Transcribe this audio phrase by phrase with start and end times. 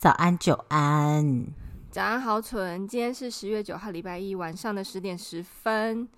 [0.00, 1.44] 早安，久安。
[1.90, 2.88] 早安，好蠢。
[2.88, 6.08] 今天是十月九号，礼拜一晚上的十点十分。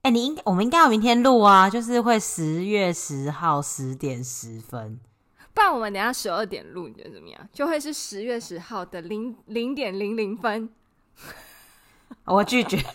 [0.00, 4.98] 哎、欸，你应我们应该要明天录啊，就是会十月十号十点十分。
[5.52, 7.48] 不然我们等下十二点录，你觉得怎么样？
[7.52, 10.70] 就会是十月十号的零零点零零分。
[12.24, 12.78] 我拒绝。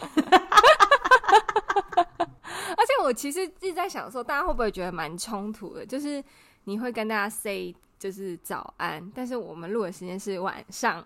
[2.18, 5.86] 而且我其实一直在想说，大家会不会觉得蛮冲突的？
[5.86, 6.24] 就是
[6.64, 11.06] 你会跟大家 say 就是早安，但是我们录的时间是晚上，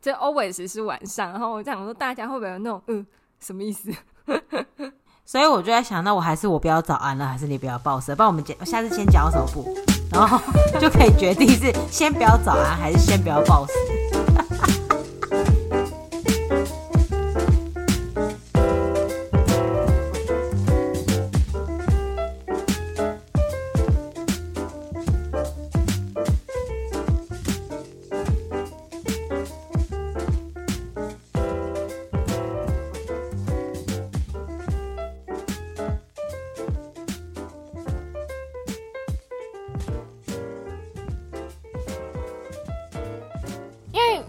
[0.00, 1.32] 这 always 是晚上。
[1.32, 3.04] 然后我想说，大家会不会有那种嗯
[3.40, 3.90] 什么意思？
[5.26, 8.14] 所以我就在想，那我还是我不要早安了，还是你不要报时？
[8.14, 9.76] 不然我们下次先讲什么不，
[10.12, 10.38] 然后
[10.78, 13.66] 就可以决定是先不要早安，还是先不要报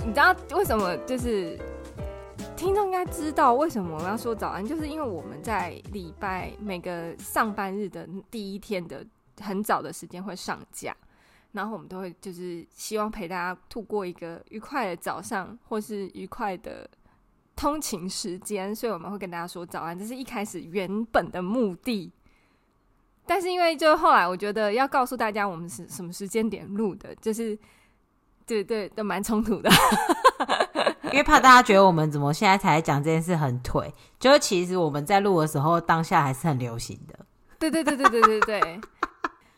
[0.07, 0.33] 你知道。
[0.55, 1.59] 为什么就是
[2.55, 4.65] 听众应该知道为什么我们要说早安？
[4.65, 9.05] 就是因为我们在礼拜每个上班日的第一天的
[9.41, 10.95] 很早的时间会上架，
[11.51, 16.89] 然后我们都会就是希望陪大家度过一个愉快的早上，或是愉快的
[17.53, 19.99] 通勤时间，所以我们会跟大家说早安。
[19.99, 22.13] 这是一开始原本的目的，
[23.25, 27.59] 但是因为就后来我觉得要告诉大家我们是什么时间点录的，就是。
[28.47, 29.69] 对对，都蛮冲突的，
[31.11, 37.19] 因为怕大家觉得我们怎么现在才讲这件事很腿，就是其实我们在录的时候当下还是很流行的。
[37.59, 38.59] 对对对对对对对，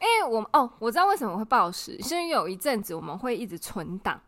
[0.01, 4.19] 因为我们哦，我知道为什么会暴食，是因为有一阵子我们会一直存档，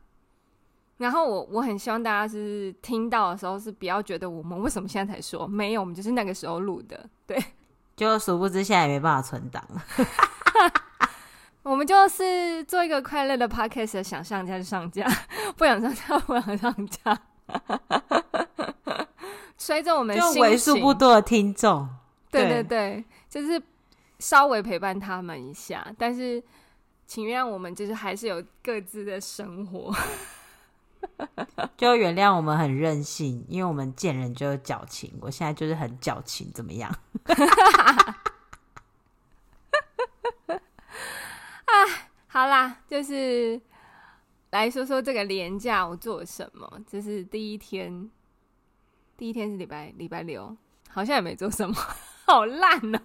[0.98, 7.44] 然后我我很希望大家是听到的时候是不要觉得我们为什么现在才说，没有，我们就是那个时候录的，对，
[7.96, 9.84] 就殊不知现在也没办法存档了。
[11.64, 15.06] 我们就是做一个快乐的 podcast，想上架 就上架，
[15.56, 17.22] 不想上架不想上架。
[19.58, 21.88] 随着我们就为数不多的听众，
[22.32, 23.62] 对对对，就是
[24.18, 26.42] 稍微陪伴他们一下，但是
[27.06, 29.94] 请原谅我们，就是还是有各自的生活，
[31.78, 35.14] 就原谅我们很任性，因为我们见人就有矫情。
[35.22, 36.92] 我现在就是很矫情，怎么样？
[41.72, 43.60] 啊 好啦，就是
[44.52, 46.80] 来说说这个连假我做什么。
[46.88, 48.10] 这是第一天，
[49.18, 50.56] 第一天是礼拜礼拜六，
[50.90, 51.76] 好像也没做什么，
[52.26, 53.00] 好烂哦。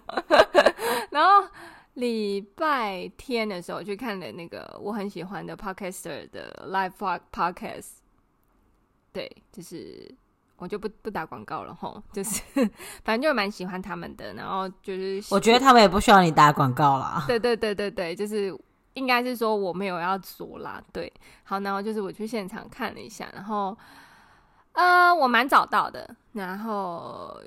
[1.11, 1.49] 然后
[1.95, 7.87] 礼拜天的时候去看了那个我很喜欢的 Podcaster 的 Live Podcast，
[9.11, 10.13] 对，就是
[10.57, 12.41] 我就不不打广告了吼，就是
[13.03, 14.33] 反正就蛮喜欢他们的。
[14.33, 17.23] 然后就是我觉得他们也不需要你打广告啦。
[17.27, 18.55] 对对对对对，就是。
[18.93, 21.13] 应该是说我没有要做啦，对，
[21.43, 23.77] 好，然后就是我去现场看了一下，然后，
[24.71, 27.39] 呃，我蛮早到的，然后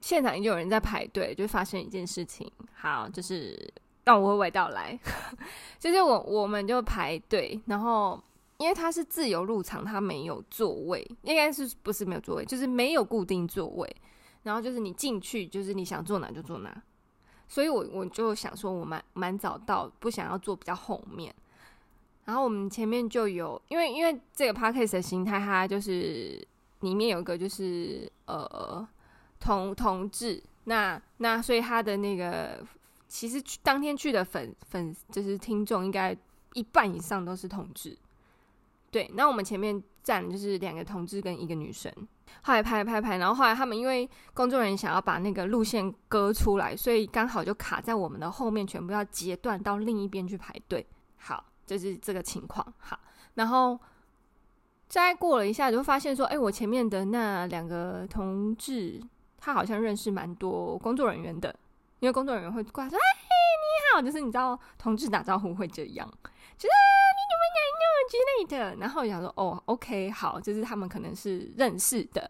[0.00, 3.72] 现场已经有人在排队，就发生一件事情，好，就是
[4.02, 4.98] 让我娓娓道来，
[5.78, 8.20] 就是我我们就排队，然后
[8.58, 13.96] 因为它是自由入场，它没有座位，应该是不是没有座位，就是没有固定座位，
[14.42, 16.82] 然后就是你进去，就是你想坐哪就坐哪。
[17.46, 21.34] 所以我，我就想说，我蛮蛮早到，不想要坐比较后面。
[22.24, 26.42] 然后我们前面就有，因为因为这个 podcast 的形态，它就是
[26.80, 28.88] 里面有个就是呃
[29.38, 32.64] 同同志，那那所以他的那个
[33.08, 36.16] 其实当天去的粉粉就是听众，应该
[36.54, 37.96] 一半以上都是同志。
[38.94, 41.92] 对，那我们前面站就是两个同志跟一个女生。
[42.42, 50.86] 后来拍拍拍，然后后来他们因为工作人员想要把那个路线割出来，所以刚好就卡在我们的后面，全部要截断到另一边去排队。
[51.16, 52.64] 好，就是这个情况。
[52.78, 52.96] 好，
[53.34, 53.76] 然后
[54.86, 59.02] 再过了一下，就发现说，哎，我前面的那两个同志，
[59.38, 61.52] 他好像认识蛮多工作人员的，
[61.98, 66.08] 因为工作人员会过来说，哎，你好，就是你知道，同志打招呼会这样，
[66.56, 66.74] 就是。
[68.08, 72.28] 之类的，然后我想说，哦，OK，好，就是他们可能是认识的，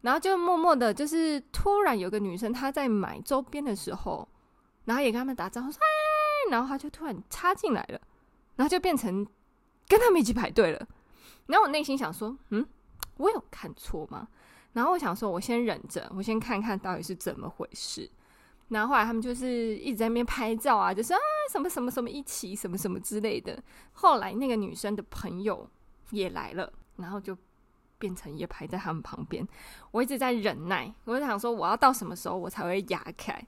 [0.00, 4.28] 然后就默默的，就是突然有个女生她在买周边的时候，
[4.84, 8.00] 然后也跟他们打招呼说，哎，然后她就突然插进来了，
[8.56, 9.26] 然后就变成
[9.86, 10.86] 跟他们一起排队了，
[11.46, 12.66] 然后我内心想说，嗯，
[13.16, 14.28] 我有看错吗？
[14.72, 18.08] 然后我想说，我先忍着，我先看看到底是怎么回事。
[18.68, 21.18] 然后后来他们就是一直在那边拍照啊，就是啊
[21.50, 23.62] 什么什么什么一起什么什么之类的。
[23.92, 25.68] 后来那个女生的朋友
[26.10, 27.36] 也来了，然后就
[27.98, 29.46] 变成也排在他们旁边。
[29.90, 33.42] 我一直在忍耐，我就想说我要到什么时候我才会压开，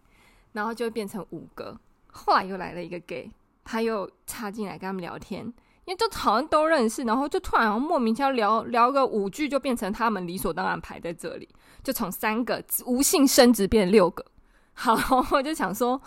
[0.52, 1.78] 然后就变成五个。
[2.12, 3.30] 后来又来了一个 gay，
[3.62, 5.44] 他又插进来跟他们聊天，
[5.84, 11.46] 因为就好像都认识，然后就突然莫名其妙聊聊个五句，就变成他们理所当然排在这里，
[11.84, 14.24] 就从三个无性生殖变六个。
[14.74, 14.96] 好，
[15.32, 16.00] 我就想说，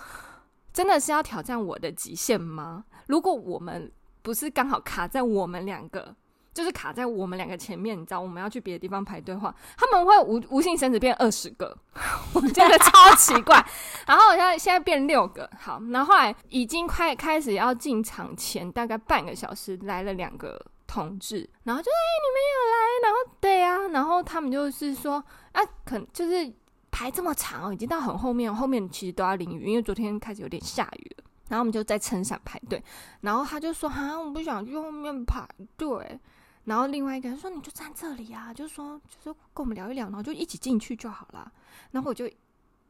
[0.74, 2.86] 真的是要挑战我的极限吗？
[3.08, 6.16] 如果我们不是刚好卡在我们两个，
[6.54, 11.78] 就是卡在我们两个前面，你知道我们要去别的地方排队的话，他们会无无性生殖变二十个，
[12.34, 13.64] 我觉得超奇怪。
[14.08, 26.52] 然后现在现在变六个，好，然后后来已经快开始要进场前大概半个小时来了两个同志，然后就哎、你们有来，然后对呀、然后他们就是说啊，可就是
[26.94, 31.24] 排这么长，已经到很后面，后面其实都要淋雨，因为昨天开始有点下雨了。
[31.50, 32.82] 然后我们就在撑伞排队，
[33.22, 35.44] 然后他就说：“哈，我不想去后面排
[35.76, 36.20] 队。”
[36.66, 41.52] 然后另外一个人说：“你就站这里啊，就说就是跟我们聊一聊，然后就一起进去就好了。”
[41.92, 42.30] 然后我就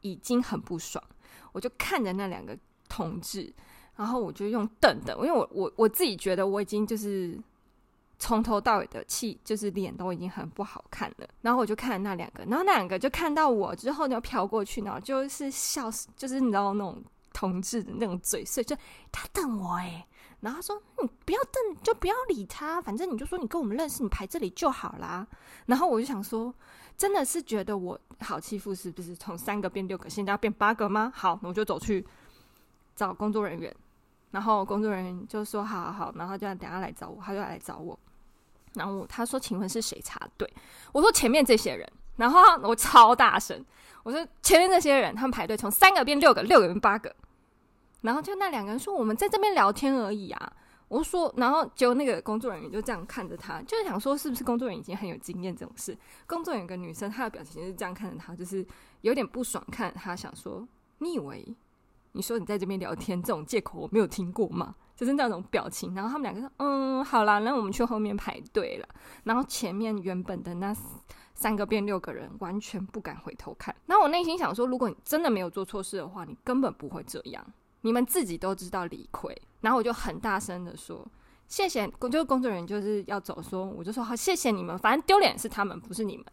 [0.02, 1.04] 已经很不爽，
[1.54, 2.58] 我就看着那两个
[2.88, 3.52] 同志，
[3.96, 7.40] 然后我就用瞪的，因为我我我自己觉得我已经就是
[8.24, 11.28] 从头到尾的气，就是脸都已经很不好看了。
[11.42, 17.04] 然后我就看那两个，然后那两个就看到我之后就飘过去，然后就是笑死，就是你知道那种。
[17.36, 18.78] 同志的那种嘴碎，就
[19.12, 20.08] 他瞪我哎、欸，
[20.42, 25.28] 然后他说：“你不要瞪，就不要理他，反正你就说你跟我们认识，你排这里就好啦。”
[25.66, 26.54] 然后我就想说，
[26.96, 29.16] 真的是觉得我好欺负，是不是？
[29.16, 31.12] 从三个变六个，现在要变八个吗？
[31.16, 32.06] 好，我就走去
[32.96, 33.76] 找工作人员，
[34.30, 37.98] 然后工作人员就说：“好好好。”然后就等下来找我，他就来找我，
[38.74, 40.52] 然后他说：“请问是谁插队？”
[40.92, 43.66] 我说：“前面这些人。”然后我超大声，
[44.04, 47.16] 我说：“前面这些人，他们排队从三个变六个，六个变八个。”
[48.02, 50.54] 然后就那两个人说：“我们在这边聊天而已啊。”
[50.90, 55.98] 我说：“然后就那个工作人员就这样看着他，就是想说是不是工作人员已经很有经验这种事。”
[56.28, 58.64] 工作人员跟女生，她的表情是这样看着他，就是
[59.02, 60.68] 有点不爽，看他想说
[61.00, 61.56] ：“你以为
[62.12, 65.94] 你说你在这边聊天这种借口我没有听过吗？”就是那种表情。
[65.94, 68.88] 然后他们两个说：“嗯，好啦，那我们去后面排队了。”
[69.26, 70.74] 然后前面原本的那
[71.34, 73.76] 三个变六个人完全不敢回头看。
[73.86, 77.46] 然后我内心想说：“如果你真的没有做错事的话，你根本不会这样。”
[77.82, 81.06] 你们自己都知道理亏，然后我就很大声的说
[81.50, 86.26] ：“谢谢。”就是工作人员就是要走，说我就说：“好，谢谢你们。”反正丢脸是他们，不是你们。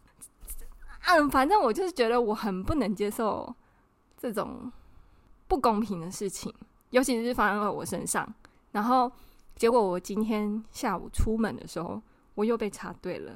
[1.07, 3.53] 嗯，反正我就是觉得我很不能接受
[4.17, 4.71] 这种
[5.49, 6.55] 不公平的事情，
[6.91, 8.33] 尤其是发生在我身上。
[8.73, 9.11] 然后
[9.57, 12.01] 结果我今天下午出门的时候，
[12.35, 13.33] 我又被插队了。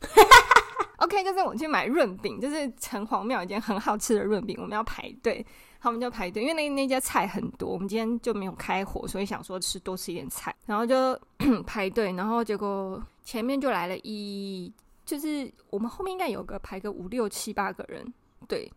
[0.98, 5.44] OK，就是我去买润饼，就是城隍庙一间很好吃的润饼，我们要排队。
[5.82, 11.18] 他们就排队，因为那那家菜很多，我们今天就没有开火，所以想说吃多吃一点菜，然后就
[11.66, 14.70] 排队，然后结果前面就来了一，
[15.06, 18.12] 就是我们后面应该有个排个五六七八个人，
[18.46, 18.70] 对，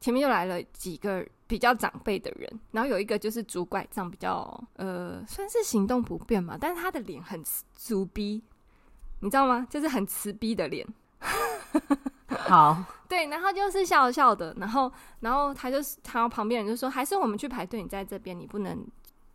[0.00, 7.44] 前面就来了几个比较长辈的人，然后有一个就是拄拐杖，比较呃算是行动不便嘛，但是他的脸很
[7.74, 8.42] 粗逼，
[9.20, 9.66] 你知道吗？
[9.68, 10.86] 就是很慈逼的脸。
[12.48, 14.90] 好， 对，然后就是笑笑的，然后，
[15.20, 18.82] 然后他就是他旁边人就说，还是我们去排队，你在这边，你不能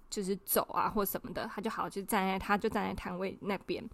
[0.09, 3.87] 就是走啊或什么的，他就好就站在，他就站在摊位那边，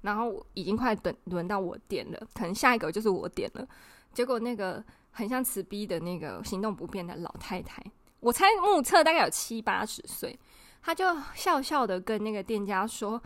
[0.00, 3.64] 然后已经快等轮到我点了，可能下一个就是我点了，
[4.12, 7.82] 结果那个很像慈逼的那个行动不便的老太太，
[8.20, 10.38] 我猜目测大概有七八十岁，
[10.82, 13.20] 她就笑笑的跟那个店家说，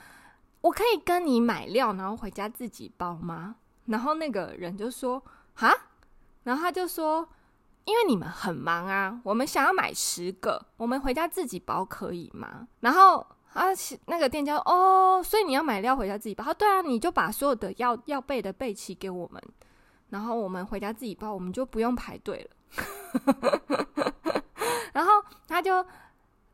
[0.60, 3.56] 我可以跟你买料，然后回家自己包吗？
[3.86, 5.22] 然后那个人就说
[5.54, 5.74] ：“哈，
[6.44, 7.28] 然后他就说，
[7.84, 13.18] 因为你们很忙啊，我们想要买十个，我们回家自己包可以吗？”然后
[13.52, 13.66] 啊，
[14.06, 16.54] 那个店家哦，所以你要买料回家自己包？
[16.54, 19.42] 对啊，你就把所有的要要备的备齐给我们，
[20.11, 22.50] 然后我们回家自己包，我们就不用排队了。
[24.92, 25.12] 然后
[25.46, 25.84] 他就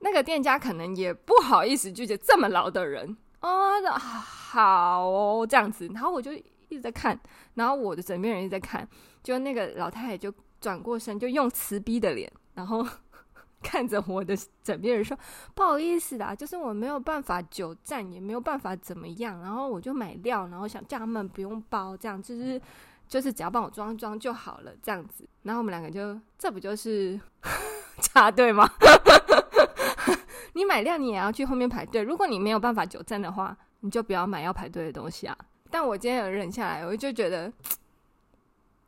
[0.01, 6.33] 那个店家可能也不好意思拒绝这么老的人哦，好哦，这样子，然后我就。
[6.73, 7.19] 一直在看，
[7.55, 8.89] 然后我的枕边人一直在看，
[9.25, 12.87] 就那个老太太就转过身，就用慈悲的脸，然后
[13.61, 15.19] 看着我的枕边人说
[15.53, 22.63] ：“不好意思啦，就是我没有办法久站，也没有办法怎么样，然后我就买料，然后想叫他们不用包，这样就是
[23.11, 27.21] 就是只要帮我装装就好了，这样子。”然后我们两个就这不就是
[28.01, 28.71] 插队吗？
[30.55, 35.37] 你买料你也要去后面排队，如果你没有办法久站的话，你就不要买要排队的东西啊。
[35.71, 37.53] 但我今天有忍下来，我就觉得，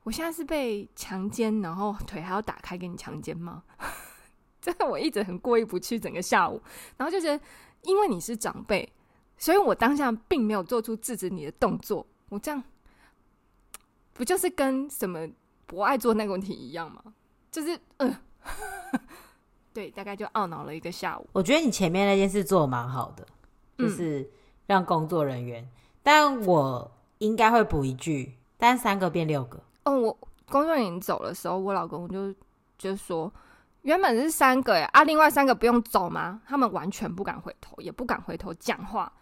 [0.05, 3.65] 我现在是被强奸，然后腿还要打开给你强奸吗？
[4.63, 6.63] 真的，我一直很过意不去，整个下午，
[6.97, 7.45] 然后就觉得，
[7.83, 8.93] 因为你是长辈，
[9.37, 12.07] 所以我当下并没有做出制止你的动作。
[12.29, 12.63] 我这样
[14.13, 15.29] 不就是跟什么
[15.67, 17.03] 不爱做那个问题一样吗？
[17.51, 18.15] 就是嗯，
[19.73, 21.27] 对，大概就懊恼了一个下午。
[21.33, 23.27] 我觉得你前面那件事做得蛮好的，
[23.79, 24.31] 就是
[24.67, 25.69] 让工作人员，嗯、
[26.03, 29.61] 但我应该会补一句，但三个变六个。
[29.85, 30.19] 哦，我
[30.51, 32.35] 工作人员走的时候，我老公就
[32.79, 33.33] 就说。
[33.83, 36.41] 原本是三个呀，啊，另外三个不用走吗？
[36.47, 39.13] 他们完全不敢回头，也不敢回头讲话。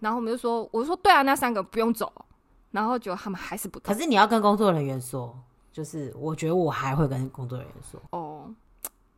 [0.00, 2.12] 然后我们就说，我就说对啊，那三个不用走。
[2.70, 3.92] 然后就他们还是不走。
[3.92, 5.36] 可是你要跟工作人员说，
[5.72, 8.00] 就是我觉得我还会跟工作人员说。
[8.10, 8.52] 哦，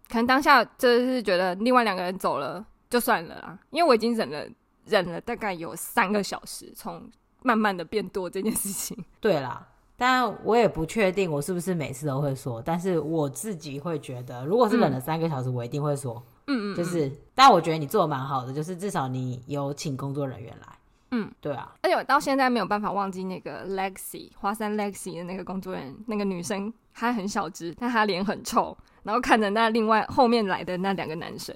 [0.09, 4.47] 可能当下就是觉得另外两个人走了就算了啦，因为我已经忍了
[4.87, 7.09] 忍了大概有三个小时，从
[7.42, 8.97] 慢慢的变多这件事情。
[9.21, 9.66] 对啦。
[9.97, 16.14] 但我也不确定我是不是每次都会说，但是我自己会觉得，如果是忍了三个小时，我一定会说，
[16.47, 20.66] 嗯嗯，就是，但我觉得你做的蛮好的，就是至少你有请工作人员来，
[21.12, 31.55] 嗯，对啊，而且我到现在没有办法忘记那个 Lexi 花山 Lexi 的那个工作人员，那个女生，她很小只，但她脸很臭，然后看着那另外后面来的那两个男生，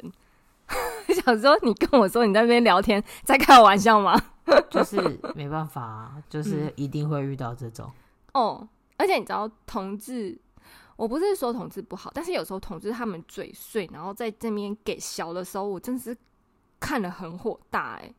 [1.25, 4.21] 想说你跟我说你在那边聊天，在开玩笑吗？
[4.69, 4.97] 就是
[5.35, 7.91] 没办法啊，就是一定会遇到这种。
[8.33, 10.37] 哦，而且你知道同志，
[10.97, 16.17] 我不是说同志不好，但是有时候同志他们嘴碎，然后在这边给小的时候，我真的是
[16.81, 18.13] 看了很火大哎，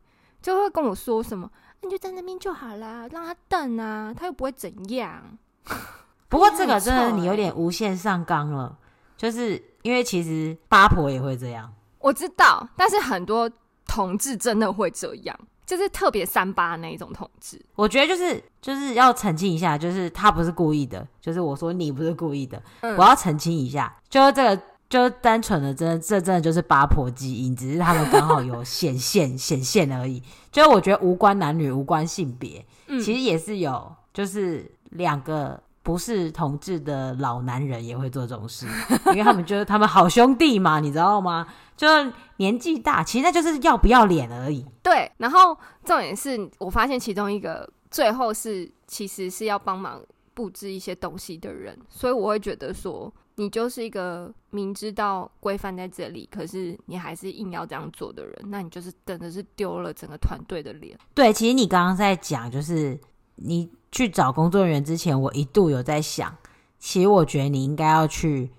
[0.46, 1.50] 就会跟我说什么，
[1.82, 5.36] 你就在那边就好啦，让他等啊，他又不会怎样。
[6.30, 8.78] 不过这个真的你有点无限上纲了，
[9.16, 13.50] 就是因为其实八婆也会这样，我知道，但是很多
[13.88, 15.36] 同志真的会这样。
[15.66, 30.22] 就是特别三八那一种同志，我觉得就是就是要澄清一下，就是他不是故意的，就是我说你不是故意的，嗯、我要澄清一下，就是这个就单纯的真的这真的就是八婆基因，只是他们刚好有显现显现而已。
[30.52, 38.66] 就是我觉得无关男女，无关性别，嗯、其实也是有，就是两个不是同志的老男人也会做这种事，
[39.06, 41.46] 因为他们就是他们好兄弟嘛，你知道吗？
[41.76, 44.64] 就是年纪大，其实那就是要不要脸而已。
[44.82, 50.00] 对，然后重点是我发现其中一个最后是其实是要帮忙
[50.32, 60.98] 布置一些东西的人，所以我会觉得说你就是一个明知道规范在这里，可是你还是硬要这样做的人，那你就是真的是丢了整个团队的脸。
[61.14, 62.98] 对，其实你刚刚在讲，就是
[63.36, 66.36] 你去找工作人员之前，我一度有在想，
[66.78, 68.50] 其实我觉得你应该要去，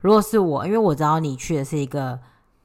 [0.00, 2.18] 如果是我，因为我知道你去的是一个。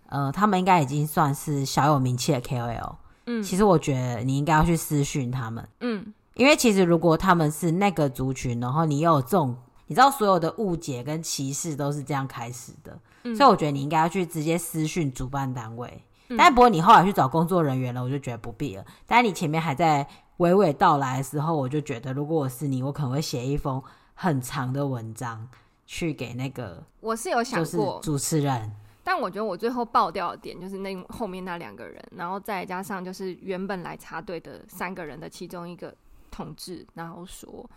[0.09, 2.95] 呃，他们应该已经算是小有名气的 KOL。
[3.25, 5.67] 嗯，其实我觉得你应该要去私讯他们。
[5.81, 16.03] 嗯，因为其实如果他们是那个族群，然后你又有这种，你知道所有的误解跟歧视都是这样开始的，嗯，所以我觉得你应该要去直接私讯主办单位。
[16.29, 18.85] 嗯，但不过你后来去找工作人员了，我就觉得不必了。
[19.05, 23.81] 但是你前面还在娓娓道来的时候，我就觉得如果我是你，我可能会写一封
[24.13, 25.47] 很长的文章
[25.85, 28.71] 去给那个，我是有想过主持人。
[29.03, 35.95] 但我觉得我最后爆掉的点就是那后面那两个人，然后再加上就是原本来插队的三个人的其中一个
[36.29, 37.69] 同志，然后说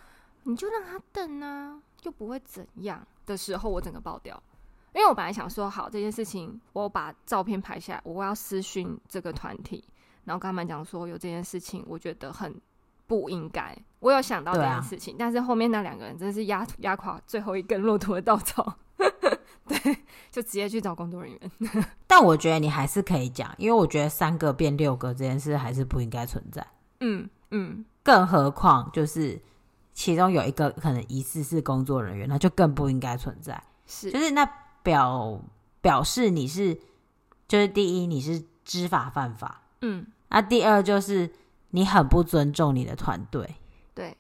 [0.43, 4.41] 你就让他等啊，就不会怎样的时候，我整个爆掉。
[4.93, 9.85] 因为我本来想说好这件事情，我把照片拍下来，我要私讯这个团体，
[10.25, 12.61] 然后跟他们讲说有这件事情，我觉得很
[13.07, 13.77] 不应该。
[14.01, 18.77] 我有想到这件事情，啊、但是后面那两个人真是压压垮最后一根骆驼的稻草。
[19.69, 19.79] 对，
[20.33, 21.87] 就直接去找工作人员。
[22.09, 26.67] 但我觉得你还是可以讲，因为我觉得三个变六个这件事还是不应该存在。
[26.99, 29.41] 嗯嗯，更何况就是
[29.93, 33.63] 其中有一个可能疑似是工作人员，那就更不应该存在。
[33.87, 34.49] 是，就是那
[34.83, 35.41] 表
[35.81, 36.79] 表示你是，
[37.49, 41.31] 就是第一你是知法犯法，嗯，那第二就是
[41.71, 43.57] 你很不尊重你的团队，
[43.95, 44.17] 对，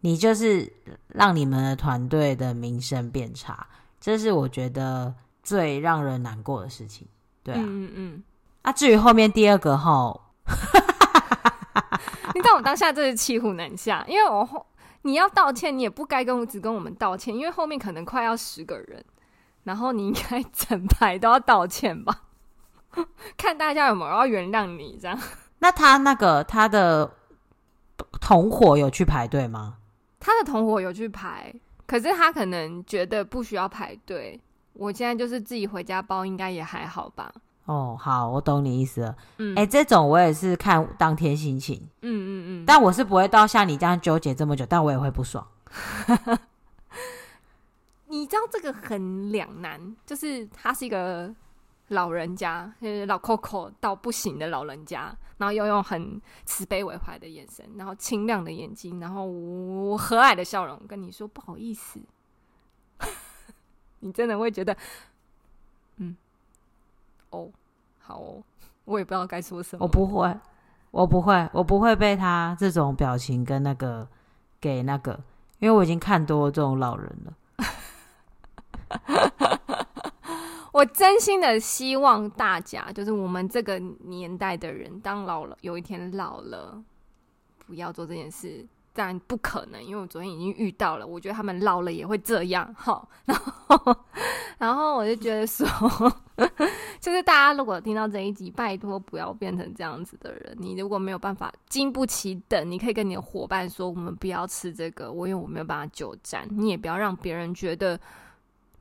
[0.00, 0.72] 你就是
[1.08, 3.66] 让你们的团队的名声变差。
[4.00, 7.06] 这是我觉得最让人难过的事情，
[7.44, 8.22] 对啊，嗯嗯，
[8.62, 10.20] 啊，至于后面第二个齁，
[12.34, 14.66] 你知道我当下真是骑虎难下，因为我后
[15.02, 19.04] 你要道歉，你也不该跟我只跟我们道歉，因为后面可能快要十个人，
[19.64, 22.22] 然后你应该 整排都要道歉吧，
[23.36, 25.18] 看大家有没有要原谅你这样。
[25.60, 27.14] 那他那个他的
[28.20, 29.78] 同伙有去排队吗？
[30.18, 31.54] 他的同伙有去排。
[31.84, 34.40] 可是他可能觉得不需要排队，
[34.72, 37.30] 我现在就是自己回家包，应该也还好吧。
[37.72, 39.16] 哦，好，我懂你意思了。
[39.38, 41.78] 嗯，哎、欸，这种我也是看当天心情。
[42.02, 45.46] 嗯嗯嗯，但我是不会到像你这样纠结这么久，但我也会不爽。
[48.08, 51.34] 你知道这个很两难，就是他是一个
[51.88, 61.98] 老人家，就是老 Coco 到不行的老人家，然后又用很慈悲为怀的眼神，然后清亮的眼睛，然后我和蔼的笑容跟你说不好意思，
[64.00, 64.76] 你真的会觉得，
[65.96, 66.14] 嗯，
[67.30, 67.50] 哦，
[68.12, 68.42] 好哦，
[68.84, 69.82] 我也不知道该说什么。
[69.84, 70.36] 我不会，
[70.90, 74.06] 我不会，我不会被他这种表情跟那个
[74.60, 75.18] 给那个，
[75.60, 77.32] 因为我已经看多这种老人了。
[80.72, 86.82] 我真心的希望大家，就是我们这个年代的人，当老了，有一天老了，
[87.66, 88.66] 不要做这件事。
[88.92, 92.74] 当然不可能，因为我昨天已经遇到了，我觉得他们老了也会这样。
[92.74, 93.96] 哈，然后，
[94.58, 95.66] 然后我就觉得说，
[97.00, 100.56] 就是大家如果听到这一集，拜托不要变成这样子的人。
[100.58, 106.46] 你如果没有办法经不起等，你可以跟你的伙伴说，我们不要吃这个，我因为我没有办法久站。
[106.50, 107.98] 你也不要让别人觉得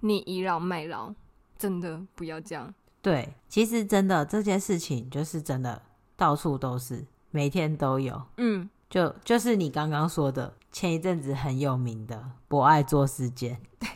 [0.02, 1.14] 你倚老卖老。
[1.58, 2.74] 真的不要这样。
[3.04, 5.80] 对，其实真的这件事情就是真的，
[6.18, 8.20] 到处都是，每天都有。
[8.38, 13.58] 嗯，就就是你刚刚说的，前一阵子很有名的博爱做事件。
[13.80, 13.88] 对，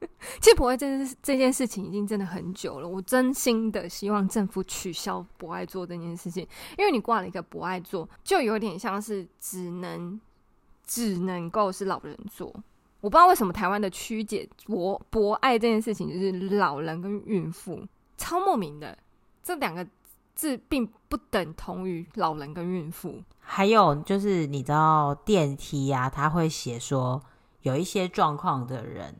[0.40, 2.88] 其实博爱这件这件事情已经真的很久了。
[2.88, 6.48] 我真心的希望政府取消博爱做这件事情，
[6.78, 10.18] 因为你挂了一个博爱做，就有点像是只能
[10.86, 12.48] 只能够是老人做。
[13.02, 17.86] 我不知道为什么台湾的曲解博博爱这件事情，就是老人跟孕妇，
[18.16, 18.96] 超莫名的。
[19.42, 19.84] 这两个
[20.34, 23.22] 字并不等同于老人跟孕妇。
[23.40, 27.22] 还有就是你知道电梯呀、啊，他会写说
[27.62, 29.16] 有一些状况的人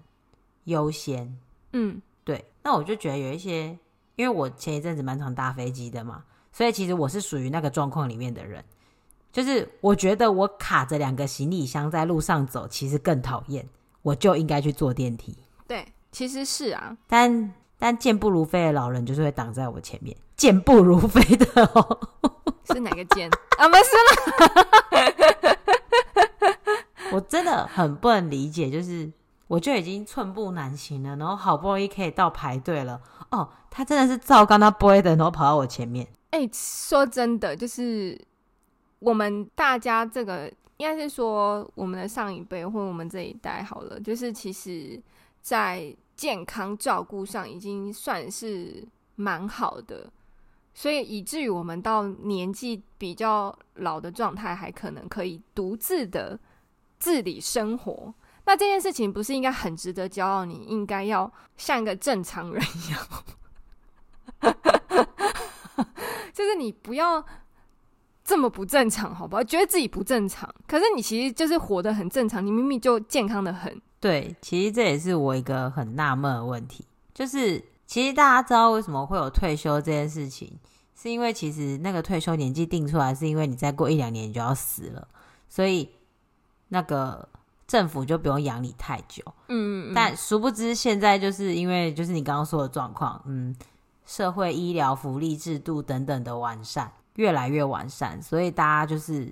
[0.64, 1.37] 优先。
[1.73, 2.45] 嗯，对。
[2.62, 3.76] 那我就觉得有一些，
[4.16, 8.64] 因为我前一阵子蛮常搭飞机的嘛，所以其实我是属于那个状况里面的人。
[9.33, 13.66] 就是我觉得我卡着两个行李箱在路上走，其实更讨厌，
[14.02, 15.37] 我就应该去坐电梯。
[15.66, 21.98] 对，其实是啊，但但健步如飞的老人就是会挡在我前面，健步如飞的哦，
[22.72, 23.68] 是哪个健啊？
[23.68, 23.90] 没事
[25.50, 25.56] 了，
[27.10, 29.10] 我真的很不能理解，就是
[29.48, 36.06] 我就已经寸步难行了，然后好不容易可以到排队了，哦，他真的是照刚他 boy 的，然后跑到我前面。
[36.30, 38.18] 哎、欸，说真的，就是。
[39.04, 45.02] 我们大家这个应该是说，我们的上一辈或我们这一代好了，就是其实，
[45.40, 50.10] 在健康照顾上已经算是蛮好的，
[50.75, 56.38] 所以以至于我们到年纪比较老的状态，还可能可以独自的
[56.98, 58.14] 自理生活。
[58.44, 60.44] 那这件事情不是应该很值得骄傲？
[60.44, 64.54] 你应该要像个正常人一样，
[66.32, 67.25] 就是你不要。
[68.25, 69.42] 这么不正常，好不好？
[69.42, 73.82] 觉得自己不正常，可是你其实就是活得很正常，你明明就健康的很。
[74.02, 76.84] 对，其实这也是我一个很纳闷的问题，
[77.15, 80.58] 就是其实大家知道为什么会有退休这件事情，
[81.00, 85.06] 是因为其实那个退休年纪定出来，是因为你再过一两年你就要死了，
[85.49, 85.88] 所以
[86.69, 87.28] 那个
[87.67, 89.23] 政府就不用养你太久。
[89.49, 89.95] 嗯，嗯，嗯。
[89.95, 93.56] 但殊不知现在就是因为就是你刚刚说的状况，嗯，
[94.04, 96.93] 社会医疗福利制度等等的完善。
[97.17, 99.30] 越来越完善，所以大家就是，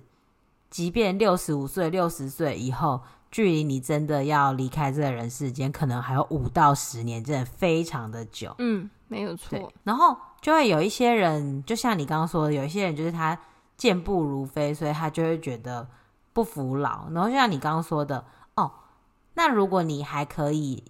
[0.69, 8.55] 即便六十五岁、六十岁以后，距离你真的要离开这个人世间，可能还有五到十年，真的非常的久。
[8.59, 9.73] 嗯，没有错。
[9.85, 13.39] 然后就会有一些人，就像你刚刚说的，有一些人就是他
[13.77, 15.87] 健步如飞，所以他就会觉得
[16.33, 17.09] 不服老。
[17.11, 18.25] 然后就像你刚刚说的，
[18.57, 18.73] 哦，
[19.35, 20.83] 那如果你还可以，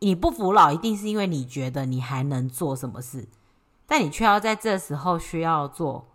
[0.00, 3.26] 你不服老，一定是因为你觉得你还能做什么事。
[3.86, 6.08] 但你却要在这时候需要做，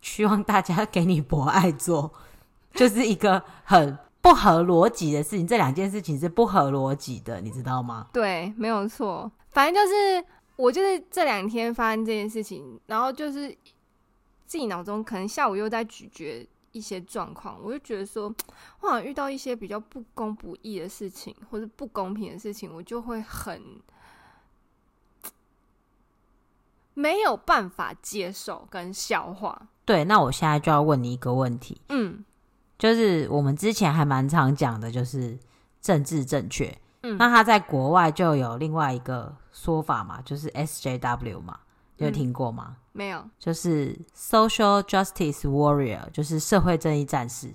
[0.00, 2.12] 希望大家给你博爱做，
[2.74, 5.46] 就是一个很不合逻辑的事情。
[5.46, 8.08] 这两件事情是不合逻辑的，你知道吗？
[8.12, 9.30] 对，没有错。
[9.50, 10.24] 反正就是
[10.56, 13.48] 我就是这两天发生这件事情，然后就是
[14.46, 18.32] 自己脑中可能下午又在咀嚼一些状况，我就觉得说，
[18.80, 23.62] 我好像遇到一些比较不公不义的事情，或者不公平的事情，我就会很。
[26.92, 29.68] 没有办法接受跟消化。
[29.86, 31.80] 对，那我现在就要问你一个问题。
[31.88, 32.22] 嗯，
[32.80, 35.38] 就是我们之前还蛮常讲的，就是
[35.80, 36.76] 政治正确。
[37.02, 41.60] 嗯，那他在国外就有另外一个说法嘛，就是 SJW 嘛，
[41.98, 42.68] 你有听过吗？
[42.70, 47.52] 嗯，没有，就是 Social Justice Warrior，就是社会正义战士。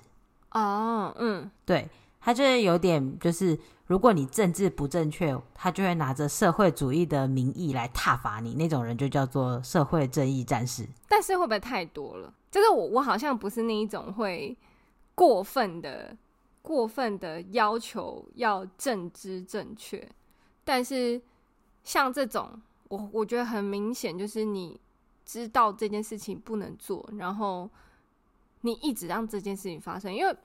[0.52, 1.90] 哦，嗯，对，
[2.22, 3.60] 他就是有点就是。
[3.88, 10.90] 如果你政治不正确，他就会拿着社会主义的名义来挞伐你，那种人就叫做社会正义战士。
[11.08, 12.34] 但是会不会太多了？
[12.50, 14.58] 就是我，我好像不是那一种会
[15.16, 16.16] 过分的、
[16.62, 20.08] 过分的要求要正知正确。
[20.64, 21.20] 但是
[21.84, 24.80] 像这种我我觉得很明显，就是你
[25.26, 27.68] 知道这件事情不能做，然后
[28.62, 30.14] 你一直让这件事情发生。
[30.14, 30.36] 因为，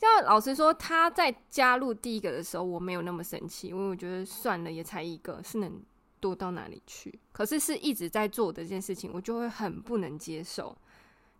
[0.00, 5.80] 要老实说，他在加入第一个的时候，我没有那么生气，因为我觉得算了，也才一个，是能
[6.20, 7.18] 多到哪里去？
[7.32, 10.76] 可是是一直在做的这件事情，我就会很不能接受。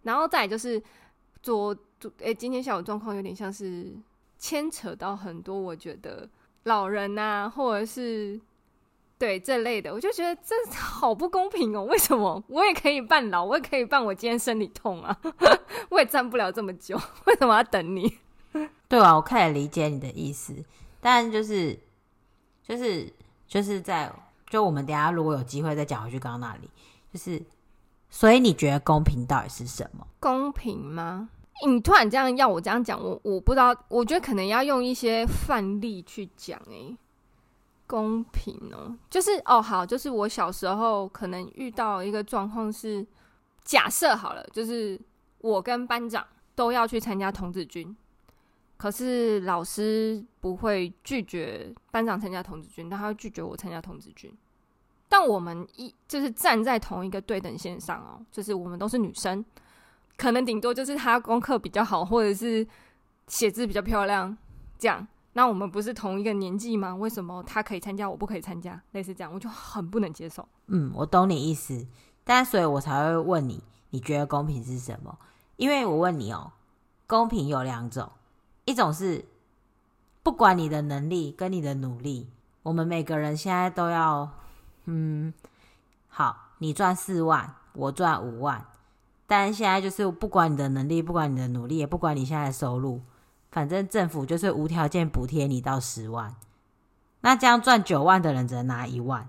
[0.03, 0.83] 然后再就是
[1.42, 3.92] 昨昨，哎，今天下午状况有点像是
[4.38, 6.29] 牵扯到很多，我觉得
[6.64, 8.40] 老人呐、啊，或者是。
[9.20, 11.83] 对这类的，我就觉得这好不公平哦！
[11.87, 15.20] 为什么我也可以办老，我也可以办我今天生理痛啊？
[15.90, 16.96] 我也站不了这么久，
[17.27, 18.16] 为什么要等你？
[18.87, 20.55] 对啊，我可以理解你的意思，
[21.01, 21.77] 但就是
[22.62, 23.12] 就是
[23.48, 24.09] 就是在
[24.48, 26.70] 就我们等下如果有机会再讲回去刚刚那里，
[27.12, 27.42] 就是
[28.11, 30.07] 所以你觉得公平到底是什么？
[30.21, 31.29] 公平吗？
[31.66, 36.97] 你突然这样要我这样讲，我我不知道，我觉得可能要用一些范例去讲诶。
[37.87, 43.07] 公平哦，就是哦，好，就是我小时候可能遇到一个状况是，
[43.64, 45.01] 假设好了，就是
[45.38, 46.23] 我跟班长
[46.55, 47.97] 都要去参加童子军，
[48.77, 54.31] 可是老师不会拒绝班长参加童子军，但他会拒绝我参加童子军。
[55.09, 59.44] 但我们一就是站在同一个对等线上哦，就是我们都是女生，
[60.16, 62.66] 可能顶多就是她功课比较好，或者是
[63.27, 64.37] 写字比较漂亮，
[64.79, 65.07] 这样。
[65.35, 66.94] 那我们不是同一个年纪吗？
[66.94, 68.81] 为什么她可以参加，我不可以参加？
[68.92, 70.47] 类似这样，我就很不能接受。
[70.66, 71.87] 嗯，我懂你意思，
[72.25, 75.16] 但所以我才会问你，你觉得公平是什么？
[75.57, 76.53] 因为我问你哦，
[77.07, 78.11] 公平有两种，
[78.64, 79.25] 一种是
[80.23, 82.29] 不管你的能力跟你的努力，
[82.62, 84.29] 我们每个人现在都要，
[84.90, 85.33] 嗯，
[86.09, 88.64] 好，你赚四万，我赚五万，
[89.27, 93.03] 但现在就是不管你的能力，不管你的努力，也不管你现在的收入。
[93.51, 96.35] 反正政府就是无条件补贴你到十万，
[97.20, 99.29] 那这样赚九万的人只能拿一万，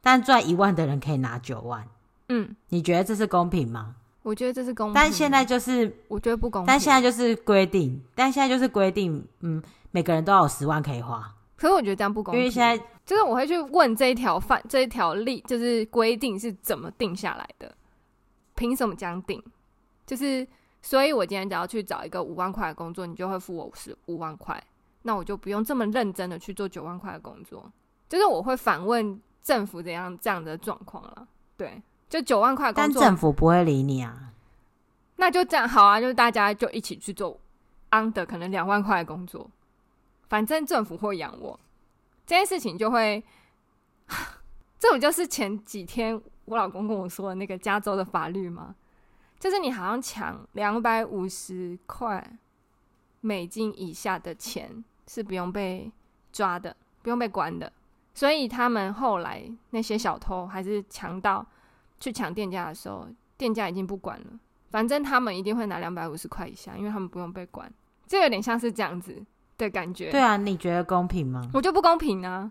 [0.00, 1.86] 但赚一万的人可以拿九万。
[2.28, 3.96] 嗯，你觉得这是公平吗？
[4.22, 6.66] 我觉得这是公平，但现在就是我觉得不公平。
[6.66, 11.34] 但现在就是规定，但现在就是规定，嗯，每个人都要有十万可以花。
[11.56, 17.74] 可是我觉得这样不公平，因为现在就是我会去问这一条范这一条例，就是规定是怎么定下来的？
[18.54, 19.42] 凭什么这样定？
[20.06, 20.46] 就是。
[20.86, 24.62] 所以，我今天只要去找一个五万块的工作，你就会付我十五万块，
[25.00, 27.72] 那我就不用这么认真的去做九万块的工作。
[28.06, 31.26] 就是我会反问政府怎样这样的状况了。
[31.56, 34.34] 对，就九万块工作，但政府不会理你啊。
[35.16, 37.40] 那就这样好啊，就是大家就一起去做
[37.90, 39.50] under 可能两万块的工作，
[40.28, 41.58] 反正政府会养我。
[42.26, 43.22] 这件事情就会，
[44.78, 48.74] 这不就是前几天我老公跟我说的那个加州的法律吗？
[49.38, 52.38] 就是你好像抢两百五十块
[53.20, 55.92] 美金以下的钱是不用被
[56.32, 57.70] 抓的，不用被关的。
[58.14, 61.44] 所以他们后来那些小偷还是强盗
[62.00, 63.06] 去抢店家的时候，
[63.36, 64.26] 店家已经不管了，
[64.70, 67.70] 反正他们一定会拿两百五十块以下，因为他们不用被关。
[68.06, 69.24] 这有点像是这样子
[69.58, 70.10] 的感觉。
[70.10, 71.42] 对啊，你觉得公平吗？
[71.52, 72.50] 我就不公平啊。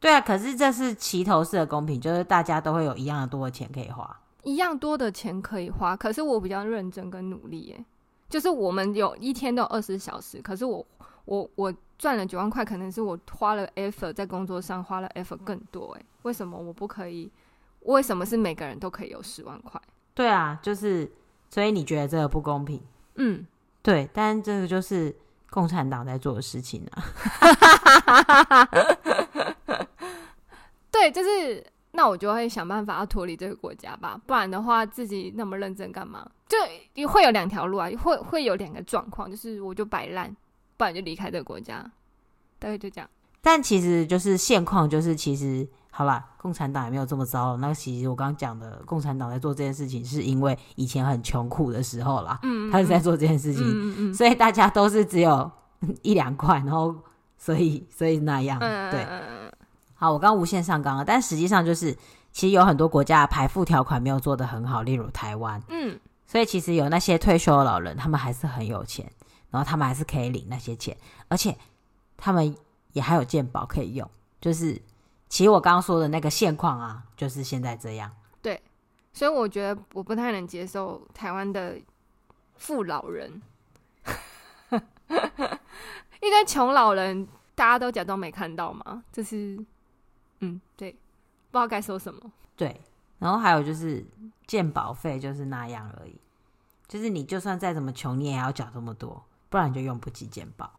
[0.00, 4.20] 对啊，可是这是齐头式的公平，就是大家都会有一样的多的钱可以花。
[4.44, 7.84] 一样多的钱可以花，可是我比较认真跟努力耶。
[8.28, 10.86] 就是我们有一天都有二十小时，可是我
[11.24, 16.04] 我我赚了九万块，可能是我花了 effort 在工作上花了 effort 更多哎。
[16.22, 17.30] 为什么我不可以？
[17.82, 19.80] 为什么是每个人都可以有十万块？
[20.14, 21.10] 对啊，就是
[21.48, 22.80] 所以你觉得这个不公平？
[23.16, 23.46] 嗯，
[23.82, 25.14] 对，但这个就是
[25.50, 28.68] 共产党在做的事情啊。
[30.90, 31.64] 对，就是。
[31.92, 36.30] 那我就会想办法要脱离这个国家吧，不然的话自己那么认真干嘛？
[36.94, 40.36] 就会有两条路啊，会会有两个状况，就是我就摆烂，
[40.76, 41.78] 不然就离开这个国家，
[42.60, 43.10] 大概就这样。
[43.40, 47.56] 但其实就是现况，就是其实好啦，共产党也没有这么糟。
[47.56, 55.50] 那其实我刚刚讲的，共产党在做这件事情，是因为以前很穷苦的时候啦，嗯，他是在做这件事情，嗯嗯嗯，所以大家都是只有
[56.02, 56.94] 一两块，然后
[57.36, 59.06] 所以所以那样，对。
[59.94, 61.92] 好，我刚无限上纲了，但实际上就是，
[62.30, 69.10] 其实有很多国家的排富条款没有做得很好，例如台湾，嗯，所以其实有那些退休的老人，他们还是很有钱，
[69.50, 70.96] 然后他们还是可以领那些钱，
[71.26, 71.58] 而且
[72.16, 72.54] 他们
[72.92, 74.08] 也还有健保可以用，
[74.40, 74.80] 就是
[75.28, 78.10] 其实我刚刚说的那个现况啊，就是现在这样。
[78.42, 78.60] 对，
[79.12, 81.76] 所以我觉得我不太能接受台湾的
[82.56, 83.42] 富老人，
[84.70, 89.04] 一堆穷老人，大家都假装没看到吗？
[89.12, 89.64] 就是。
[90.40, 92.30] 嗯，对，不知道该说什么。
[92.54, 92.80] 对，
[93.18, 94.06] 然后还有就是
[94.46, 96.16] 健保费就是那样而已，
[96.86, 100.78] 就是你就算再怎么穷，你也要缴这么多，不然你就用不起健保。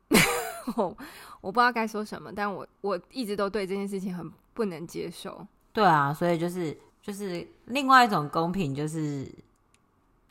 [0.76, 0.98] 我
[1.42, 5.46] 我不知道该说什么，但我我一直都对这件事情很不能接受。
[5.72, 9.32] 对啊，所以就是就是另外一种公平，就是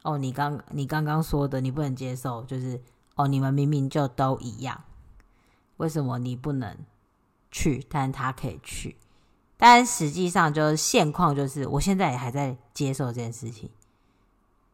[0.03, 2.81] 哦，你刚你刚刚说的，你不能接受，就是
[3.15, 4.85] 哦，你们明明就都一样，
[5.79, 6.77] 为什么你不能
[7.51, 8.97] 去，但他可以去？
[9.57, 13.71] 但实际上就是现况，就是我现在也还在接受这件事情。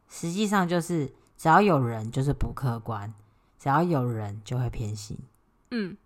[0.07, 3.11] 实际上就是只要有人就是不客观，
[3.57, 5.17] 只要有人就会偏心。
[5.71, 5.97] 嗯。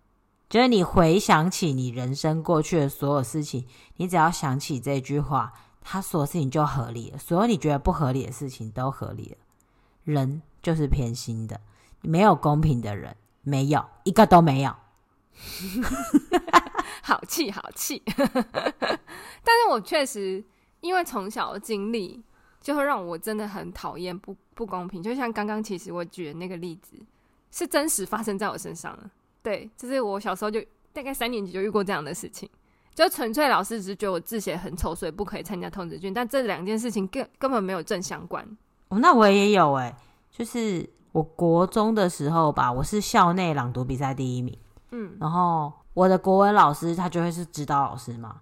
[0.48, 3.64] 就是你回想起你人生过去的所有事情，
[3.98, 7.18] 你只要想起这句话，他所有事情就合理了。
[7.18, 9.36] 所有你觉得不合理的事情都合理了。
[10.02, 11.60] 人就是偏心的，
[12.00, 14.74] 没有公平的人，没有一个都没有。
[17.02, 18.02] 好气，好气！
[18.12, 20.44] 但是我确实
[20.80, 22.20] 因为从小的经历，
[22.60, 25.00] 就会让我真的很讨厌不不公平。
[25.00, 26.96] 就像刚刚其实我举的那个例子，
[27.52, 29.08] 是真实发生在我身上的。
[29.42, 30.60] 对，就是我小时候就
[30.92, 32.48] 大概三年级就遇过这样的事情，
[32.94, 38.44] 就纯粹老师只是觉得我字写很丑，所以不可以参加童子军，但这两件事情根根本没有正相关。
[38.88, 39.96] 哦，那我也有哎、欸，
[40.30, 44.58] 就是我国中的时候吧，我是校内朗读比赛第一名，
[44.90, 48.40] 嗯，然后我的国文老师他就会是指导老师嘛，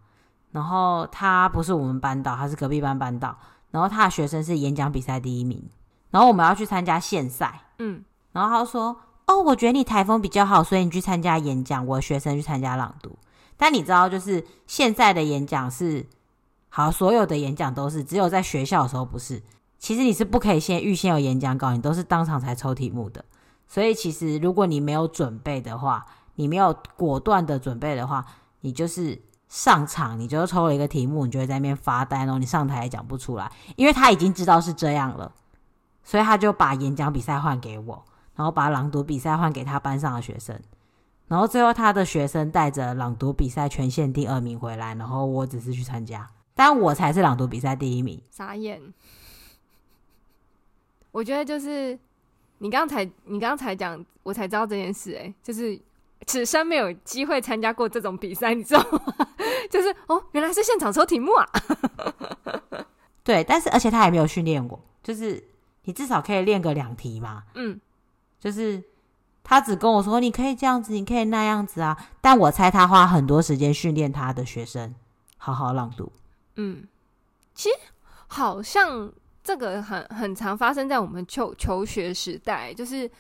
[0.51, 3.39] 然后他不是我们班导，他是隔壁班班导，
[3.71, 5.63] 然后他的学生是演讲比赛第一名，
[6.11, 8.97] 然后我们要去参加县赛，嗯，然后他说。
[9.29, 11.87] 哦，我觉得你台风比较好，所以你去参加演讲。
[11.87, 13.17] 我的学生去参加朗读，
[13.59, 16.07] 但你知道，就是现在的演讲是
[16.71, 19.43] 好，所有的演讲都是只有在学校的时候不是。
[19.79, 23.23] 其实你是不可以先预先有演讲稿，你都是当场才抽题目的。
[23.67, 28.25] 所以其实如果你没有准备的话，你没有果断的准备的话，
[28.63, 35.31] 你就是上场，你就抽了一个题目，你就会在那边发呆，然后你上台也讲不出来，因为他已经知道是这样了，
[36.03, 38.05] 所以他就把演讲比赛换给我。
[38.39, 40.57] 然后把朗读比赛换给他班上的学生，
[41.27, 48.23] 然后最后他的学生带着朗读比赛全县第二名回来，然后我只是去参加，但我才是朗读比赛第一名。
[48.31, 48.81] 傻眼！
[51.11, 51.99] 我觉得就是
[52.59, 55.23] 你刚才你刚才讲，我才知道这件事、欸。
[55.23, 55.77] 哎，就是
[56.25, 59.01] 此生没有机会参加过这种比赛，你知道吗？
[59.69, 61.45] 就是哦，原来是现场抽题目啊！
[63.25, 65.43] 对，但是而且他还没有训练过，就是
[65.83, 67.43] 你至少可以练个两题嘛。
[67.57, 67.81] 嗯。
[68.41, 68.83] 就是
[69.43, 71.97] 他只跟我说，你可以这样子，你可以那样子啊。
[72.21, 74.95] 但我猜他花很多时间训练他的学生
[75.37, 76.13] 好好朗读。
[76.57, 76.87] 嗯，
[77.55, 77.77] 其实
[78.27, 83.11] 好像这个很很常发生在我们求求学时代，就是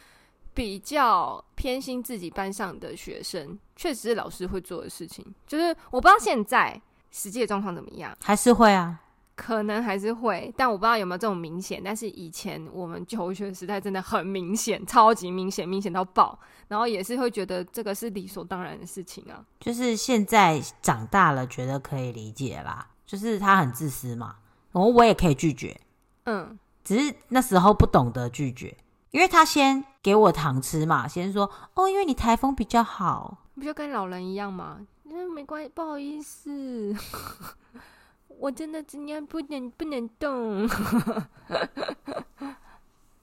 [0.52, 5.24] 比较偏心自己班上的学生，确实是老师会做的事情。
[5.46, 9.00] 就是我不知道现在实际的状况怎么样，还是会啊。
[9.38, 11.80] 可能还是会，但我不知道有没有这种明显。
[11.84, 16.36] 但是以前我们求学时代真的很明显，超级明显，明显到爆。
[16.66, 19.44] 然后也是会觉得这个是理所当然的事情啊。
[19.60, 22.88] 就是现在长大了，觉得可以理解啦。
[23.06, 24.34] 就是他很自私嘛，
[24.72, 25.80] 然后我也可以拒绝。
[26.24, 28.76] 嗯，只是那时候不懂得拒绝，
[29.12, 34.80] 因为他先给我糖吃嘛，先说哦，因为你台风比较好，不就跟老人一样吗？
[35.04, 36.92] 那没关系，不好意思。
[38.40, 40.68] 我真的今天不能不能动，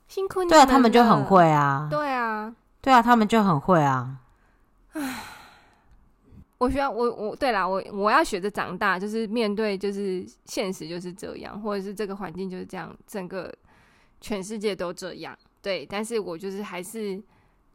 [0.08, 0.50] 辛苦你。
[0.50, 1.88] 对啊，他们就很会啊。
[1.90, 4.20] 对啊，对啊，他们就很会啊。
[4.92, 5.24] 唉，
[6.58, 13.54] 我需要我我对啦，我我要学着长大，就是面对就是现实就是这样，或者是这个环境就是这样，整个
[14.20, 15.38] 全世界都这样。
[15.62, 17.22] 对，但是我就是还是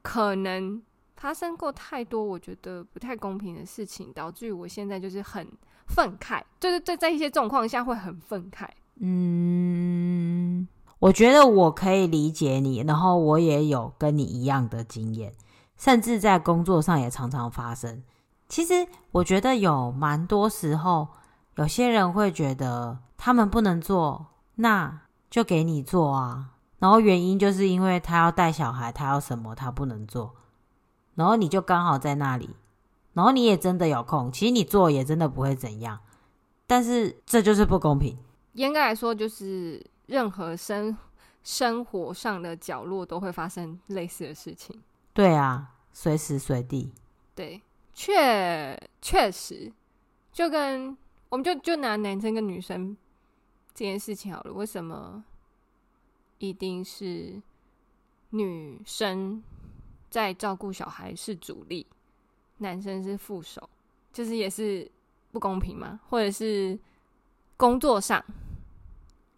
[0.03, 0.81] 可能
[1.17, 5.47] 发生过太多我觉得不太公平的事情，导致于我现在就是很。
[5.91, 8.69] 愤慨，就是在在一些状况下会很愤慨。
[9.01, 10.67] 嗯，
[10.99, 15.33] 我觉得我可以理解你，然后我也有跟你一样的经验，
[15.77, 18.03] 甚至在工作上也常常发生。
[18.49, 21.09] 其实我觉得有蛮多时候，
[21.57, 24.27] 有些人会觉得他们不能做，
[24.57, 26.51] 那就给你做啊。
[26.79, 30.35] 然后原因就是因为他要带小孩，他要什么他不能做，
[31.15, 32.57] 然后你就刚好在那里。
[33.21, 36.01] 然后你也真的有空，其实你做也真的不会怎样，
[36.67, 38.17] 但是这就是不公平。
[38.55, 40.97] 严格来说，就是任何生
[41.45, 44.81] 生活上的角落都会发生类似的事情。
[45.13, 46.91] 对啊，随时随地。
[47.35, 47.61] 对，
[47.93, 49.71] 确确实，
[50.33, 50.97] 就跟
[51.29, 52.97] 我们就就拿男生跟女生
[53.75, 55.23] 这件事情好了，为什么
[56.39, 57.39] 一定是
[58.31, 59.43] 女生
[60.09, 61.87] 在照顾小孩是主力？
[62.61, 63.69] 男生是副手，
[64.13, 64.91] 就是也是
[65.33, 66.01] 不公平嘛？
[66.09, 66.79] 或者是
[67.57, 68.25] 工作上，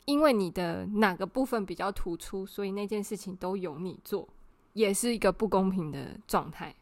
[0.04, 4.28] 因为你的哪个部分比较突出，所以那件事情都由你做，
[4.74, 6.74] 也是一个不公平的状态。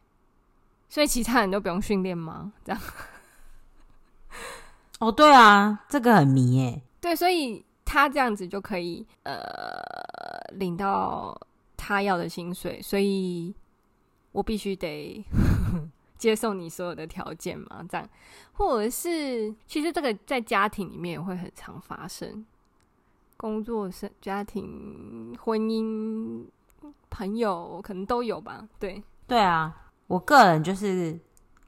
[0.89, 2.51] 所以其他人都不用训练吗？
[2.65, 2.81] 这样？
[4.99, 6.81] 哦，对啊，这个很迷耶。
[6.99, 9.33] 对，所以他这样子就可以呃
[10.53, 11.39] 领到
[11.75, 13.55] 他要的薪水，所以
[14.31, 15.25] 我必须得
[16.21, 18.07] 接受你所有的条件吗，这样，
[18.53, 22.45] 或者是其实这个在家庭里面也会很常发生，
[23.37, 26.45] 工作、生家庭、婚姻、
[27.09, 28.69] 朋友可能都有吧。
[28.77, 31.19] 对，对啊，我个人就是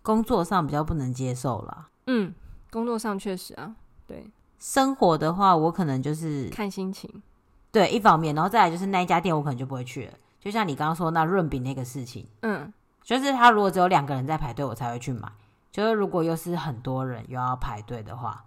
[0.04, 1.90] 工作上比较不能接受啦。
[2.06, 2.32] 嗯，
[2.70, 4.30] 工作上确实啊，对。
[4.60, 7.24] 生活的话，我可能就是看心情，
[7.72, 10.14] 对，一方面，然后再来就是那一家店，我可能就不会去了。
[10.40, 12.72] 就像你刚刚说那润饼那个事情，嗯，
[13.04, 15.32] 就是他如果只有两个人在排队，我才会去买。
[15.72, 18.44] 就是如果又是很多人又要排队的话，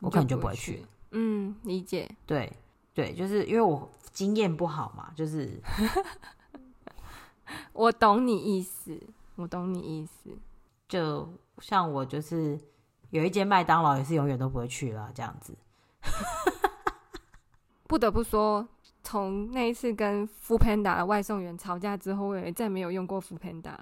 [0.00, 0.78] 我可能就不会去。
[0.78, 2.10] 去嗯，理解。
[2.26, 2.52] 对
[2.92, 5.60] 对，就是因为我经验不好嘛，就是
[7.72, 9.00] 我懂你意思，
[9.36, 10.36] 我懂你意思。
[10.88, 12.58] 就像我就是。
[13.10, 15.52] 有一间麦当劳也是永远都不会去了，这样子。
[17.88, 18.68] 不得不说，
[19.02, 23.74] 从那一次跟 Foodpanda 的外送员吵架之后，我也再没有用过 Foodpanda。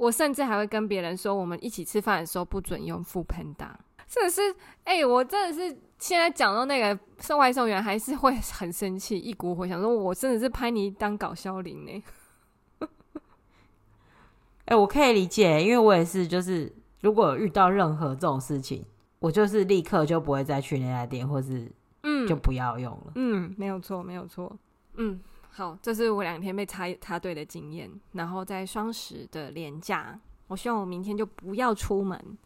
[0.00, 3.72] 我甚至还会跟别人说，我们一起吃饭的时候不准用 Foodpanda。
[4.08, 4.40] 真的是，
[4.84, 12.02] 哎、欸，我真的是现在讲到那个送外送员，还是会很生气，一股火，想说我真的是拍你当搞笑灵呢。
[14.64, 16.72] 哎、欸，我可以理解，因为我也是，就是。
[17.02, 18.84] 如果遇到任何这种事情，
[19.20, 23.12] 我就是立刻就不会再去那家店，或是嗯，就不要用了。
[23.14, 24.54] 嗯，嗯，没有错，没有错。
[24.96, 25.18] 嗯，
[25.52, 27.90] 好，这是我两天被插插队的经验。
[28.12, 32.38] 然后在双十的连假，我希望我明天就不要出门，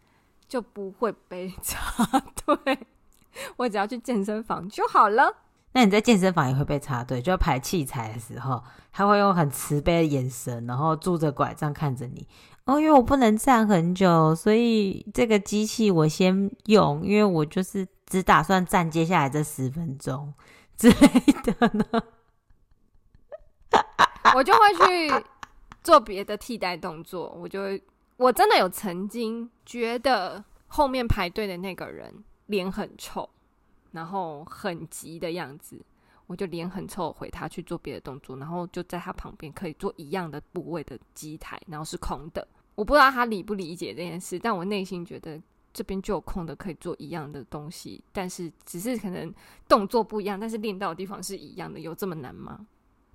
[0.49, 2.05] 就不会被插
[2.45, 2.79] 队。
[3.57, 5.37] 我只要去健身房就好了。
[5.73, 8.63] 那你在健身房也会被插队，就要排器材的时候，
[8.93, 12.27] 他会用很慈悲的眼神，然后拄着拐杖看着你。
[12.65, 20.33] 哦，因为我不能站很久，所以这个机器我先用，因为我就是只打算站接下来这十分钟
[20.77, 21.09] 之类
[21.43, 21.85] 的呢。
[24.35, 25.25] 我就会去
[25.83, 27.83] 做别的替代动作，我就会，
[28.17, 32.13] 我真的有曾经觉得后面排队的那个人
[32.47, 33.29] 脸很臭，
[33.93, 35.81] 然后很急的样子，
[36.27, 42.47] 我就脸很臭回他去做别的动作，然后就在他旁边可以做一样的部位的机台，然后是空的。
[42.75, 45.41] 我不知道他理不理解这件事，但我内心觉得
[45.73, 49.33] 这边就有空的可以做一样的东西，但是只是可能
[49.69, 52.67] 动作不一样，但是练到的地方是一样的，有这么难吗？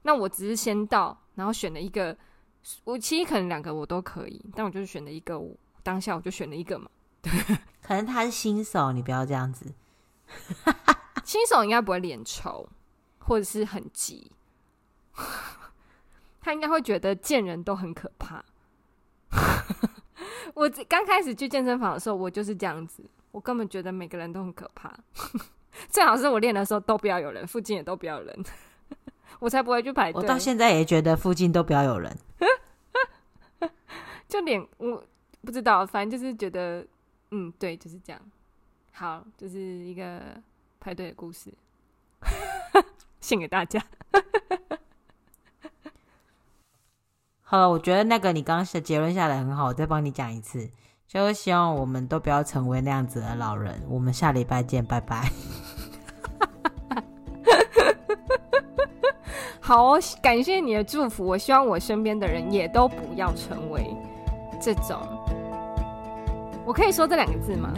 [0.04, 2.18] 那我只是先到，然后选了一个，
[2.84, 6.90] 我其实可能两个我都可以，但我就是选了一个，我当下我就选了一个嘛。
[7.22, 7.32] 对，
[7.82, 9.74] 可能他是新手，你不要这样子。
[11.24, 12.68] 新手应该不会脸臭，
[13.20, 14.32] 或者是很急，
[16.42, 18.44] 他应该会觉得见人都很可怕。
[20.56, 24.92] 我刚开始去健身房的时候，我就是这样子，我根本觉得每个人都很可怕。
[25.88, 28.44] 最好是我练的时候都不要有人，附近也都不要有人，
[29.38, 30.20] 我才不会去排队。
[30.22, 32.18] 我到现在也觉得附近都不要有人，
[34.28, 35.04] 就连我
[35.42, 36.86] 不知道，反正就是觉得，
[37.32, 38.22] 嗯，对，就是这样。
[38.92, 40.22] 好，就是一个
[40.80, 41.54] 排队的故事，
[43.22, 43.82] 献给大家。
[47.42, 50.70] 好了，我觉得那个你刚刚的结论下来很好，我再帮你讲一次，
[51.08, 53.82] 就希望我们都不要成为那样子的老人。
[53.88, 55.32] 我们下礼拜见，拜拜。
[59.70, 63.96] 好哦，感谢你的祝福，我希望我身边的人也都不要成为
[64.60, 64.98] 这种，
[66.66, 67.70] 我可以说这两个字吗？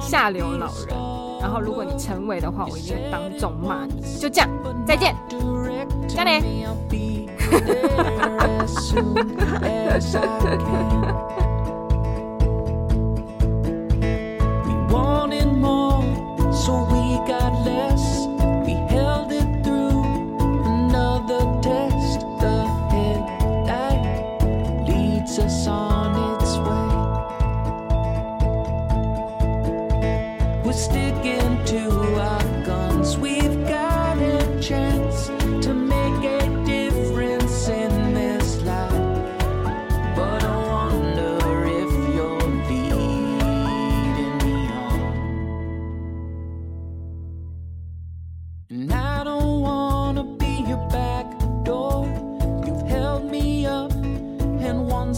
[0.00, 0.88] 下流老人。
[1.40, 4.02] 然后如果你成为的话，我一定会当众骂你。
[4.18, 4.50] 就这样，
[4.84, 5.14] 再见，
[6.08, 6.42] 加油。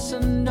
[0.04, 0.44] lesson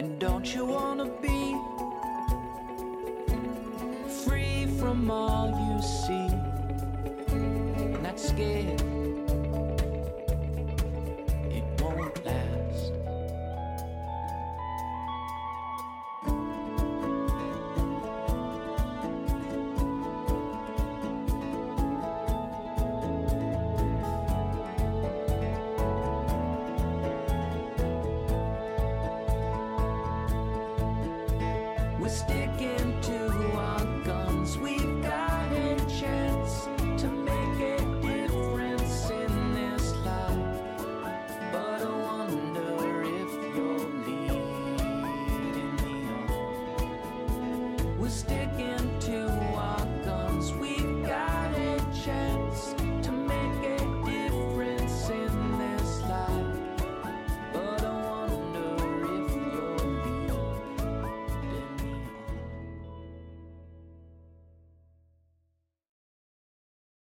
[0.00, 1.54] And don't you wanna be
[4.24, 6.28] free from all you see?
[8.00, 8.99] Not scared.